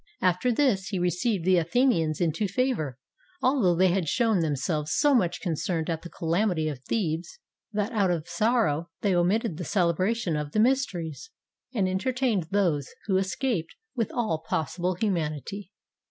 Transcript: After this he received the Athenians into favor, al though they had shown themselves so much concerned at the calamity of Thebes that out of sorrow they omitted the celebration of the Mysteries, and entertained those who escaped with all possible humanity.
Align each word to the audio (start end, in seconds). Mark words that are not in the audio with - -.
After 0.19 0.51
this 0.51 0.87
he 0.87 0.97
received 0.97 1.45
the 1.45 1.57
Athenians 1.57 2.19
into 2.19 2.47
favor, 2.47 2.97
al 3.43 3.61
though 3.61 3.75
they 3.75 3.89
had 3.89 4.07
shown 4.09 4.39
themselves 4.39 4.95
so 4.95 5.13
much 5.13 5.39
concerned 5.41 5.91
at 5.91 6.01
the 6.01 6.09
calamity 6.09 6.67
of 6.67 6.79
Thebes 6.79 7.37
that 7.71 7.91
out 7.91 8.09
of 8.09 8.27
sorrow 8.27 8.89
they 9.01 9.13
omitted 9.13 9.57
the 9.57 9.63
celebration 9.63 10.35
of 10.35 10.53
the 10.53 10.59
Mysteries, 10.59 11.29
and 11.71 11.87
entertained 11.87 12.47
those 12.49 12.89
who 13.05 13.17
escaped 13.17 13.75
with 13.95 14.11
all 14.11 14.39
possible 14.39 14.95
humanity. 14.95 15.71